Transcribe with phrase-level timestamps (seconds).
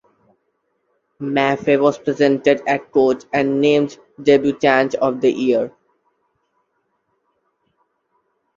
[1.19, 5.71] Maffey was presented at Court and named Debutante of the Year.